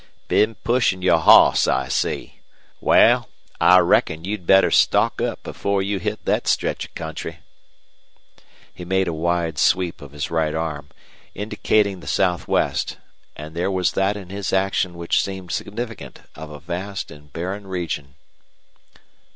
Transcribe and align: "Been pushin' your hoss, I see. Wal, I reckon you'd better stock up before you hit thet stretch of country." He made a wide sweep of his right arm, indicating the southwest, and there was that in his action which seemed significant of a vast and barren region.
"Been 0.27 0.55
pushin' 0.55 1.03
your 1.03 1.19
hoss, 1.19 1.67
I 1.67 1.87
see. 1.87 2.39
Wal, 2.79 3.29
I 3.59 3.77
reckon 3.77 4.25
you'd 4.25 4.47
better 4.47 4.71
stock 4.71 5.21
up 5.21 5.43
before 5.43 5.83
you 5.83 5.99
hit 5.99 6.21
thet 6.25 6.47
stretch 6.47 6.85
of 6.85 6.95
country." 6.95 7.37
He 8.73 8.83
made 8.83 9.07
a 9.07 9.13
wide 9.13 9.59
sweep 9.59 10.01
of 10.01 10.11
his 10.11 10.31
right 10.31 10.55
arm, 10.55 10.89
indicating 11.35 11.99
the 11.99 12.07
southwest, 12.07 12.97
and 13.35 13.55
there 13.55 13.69
was 13.69 13.91
that 13.91 14.17
in 14.17 14.29
his 14.31 14.51
action 14.51 14.95
which 14.95 15.21
seemed 15.21 15.51
significant 15.51 16.21
of 16.33 16.49
a 16.49 16.59
vast 16.59 17.11
and 17.11 17.31
barren 17.31 17.67
region. 17.67 18.15